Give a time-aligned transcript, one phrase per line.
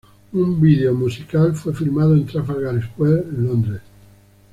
[0.33, 3.81] Un video musical fue filmado en Trafalgar Square en Londres.